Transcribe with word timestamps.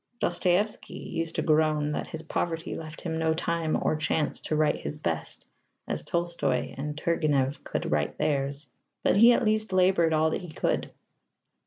Dostoevsky 0.19 0.95
used 0.95 1.35
to 1.35 1.43
groan 1.43 1.91
that 1.91 2.07
his 2.07 2.23
poverty 2.23 2.75
left 2.75 3.01
him 3.01 3.19
no 3.19 3.35
time 3.35 3.77
or 3.79 3.95
chance 3.95 4.41
to 4.41 4.55
write 4.55 4.77
his 4.77 4.97
best 4.97 5.45
as 5.87 6.01
Tolstoy 6.01 6.73
and 6.75 6.97
Turgenev 6.97 7.63
could 7.63 7.91
write 7.91 8.17
theirs. 8.17 8.67
But 9.03 9.17
he 9.17 9.31
at 9.31 9.45
least 9.45 9.71
laboured 9.71 10.11
all 10.11 10.31
that 10.31 10.41
he 10.41 10.49
could. 10.49 10.89